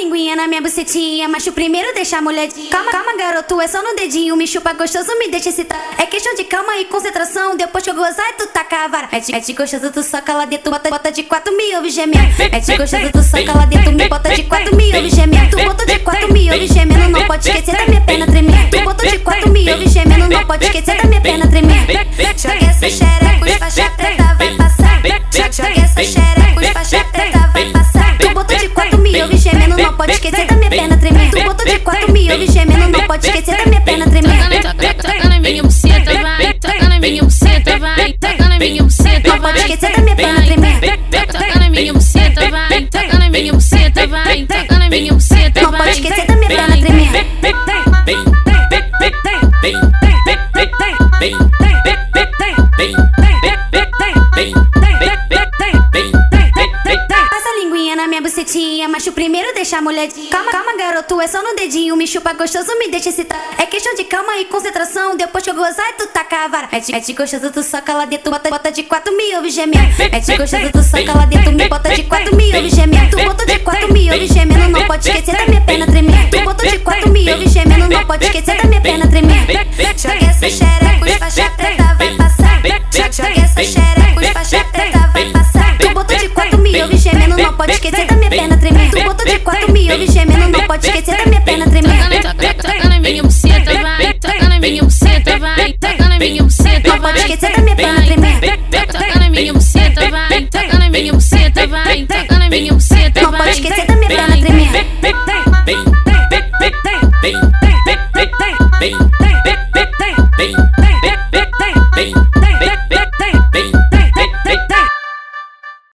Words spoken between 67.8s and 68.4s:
lá dentro,